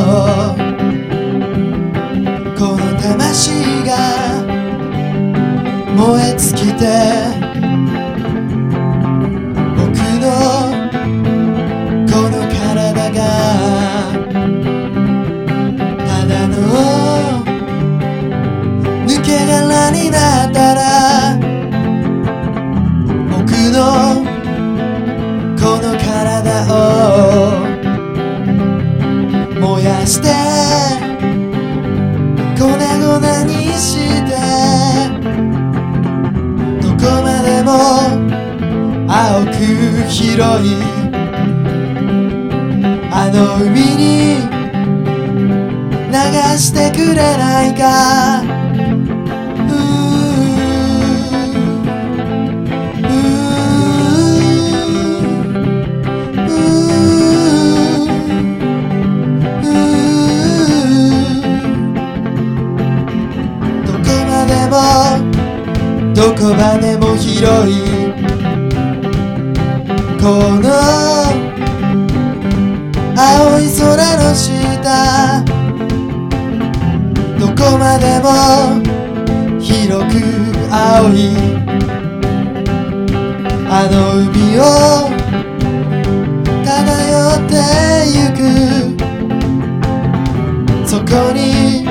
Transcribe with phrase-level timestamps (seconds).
[0.00, 0.06] こ
[2.76, 3.50] の魂
[3.84, 3.92] が
[5.94, 6.84] 燃え尽きて
[9.76, 9.84] 僕
[10.22, 10.26] の
[12.08, 13.18] この体が
[16.06, 16.52] ただの
[19.06, 20.78] 抜け殻になったら
[23.30, 23.78] 僕の
[25.58, 26.89] この体を
[40.08, 40.76] 広い。
[43.12, 44.36] あの海に
[46.08, 46.14] 流
[46.58, 48.42] してくれないか。
[63.86, 64.74] どこまでも
[66.14, 67.89] どこまでも広い
[70.20, 70.68] この
[73.16, 73.80] 青い空
[74.18, 75.42] の下
[77.38, 78.28] どこまでも
[79.58, 80.12] 広く
[80.70, 81.16] 青い
[83.72, 84.60] あの海を
[86.64, 86.68] 漂
[87.36, 87.54] って
[88.12, 88.38] ゆく。
[90.86, 91.84] そこに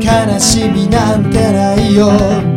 [0.00, 2.55] 悲しみなんてないよ。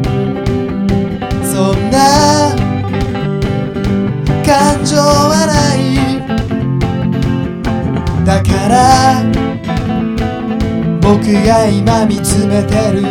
[11.21, 13.03] 僕が今見つめてる。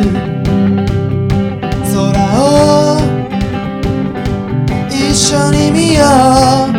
[1.92, 1.98] 空
[2.40, 2.98] を
[4.88, 6.04] 一緒に見よ
[6.74, 6.77] う。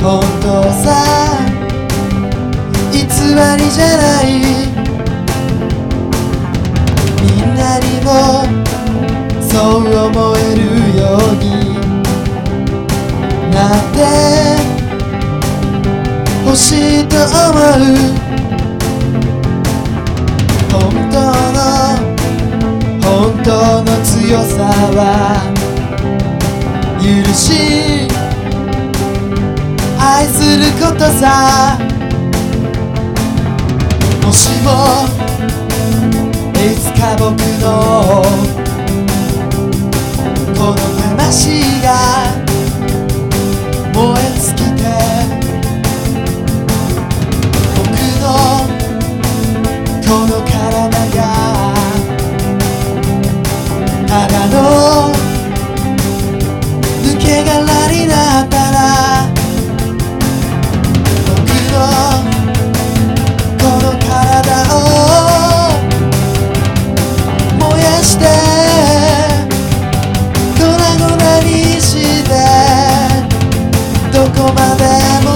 [0.00, 0.86] 本当さ
[2.92, 3.06] 偽り
[3.70, 4.24] じゃない
[7.20, 8.08] みんなにも
[9.42, 10.60] そう思える
[10.98, 11.46] ように
[13.50, 13.96] なって
[16.46, 17.82] 欲しいと思う
[20.70, 20.76] 本
[21.10, 21.14] 当
[21.52, 21.58] の
[23.02, 23.06] 本
[23.42, 23.48] 当
[23.82, 24.56] の強さ
[24.94, 25.57] は
[27.08, 28.06] 許し
[29.98, 31.78] 愛することさ。
[34.22, 34.68] もしも
[36.54, 38.67] いつか僕のこの
[74.76, 74.84] で
[75.24, 75.27] も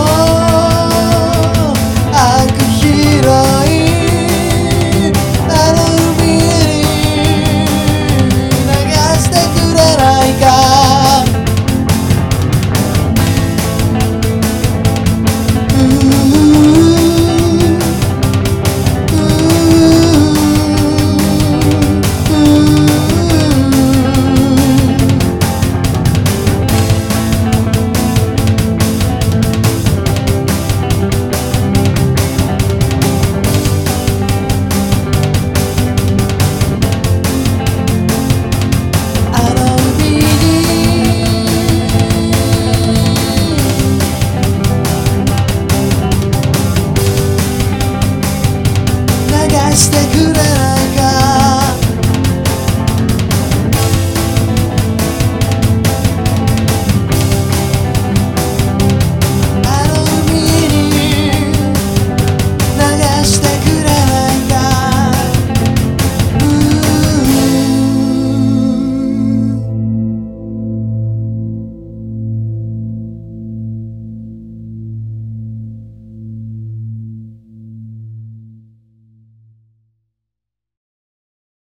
[49.73, 50.72] 流してくれない